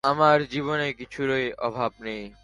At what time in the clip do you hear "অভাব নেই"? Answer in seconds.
1.59-2.21